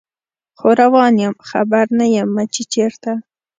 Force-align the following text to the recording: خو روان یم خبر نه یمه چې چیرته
خو 0.57 0.67
روان 0.81 1.13
یم 1.23 1.35
خبر 1.49 1.85
نه 1.99 2.05
یمه 2.15 2.43
چې 2.53 2.61
چیرته 2.73 3.11